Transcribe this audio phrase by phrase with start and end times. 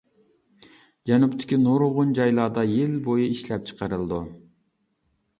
[1.09, 4.19] جەنۇبتىكى نۇرغۇن جايلاردا يىل بويى ئىشلەپچىقىرىلىدۇ.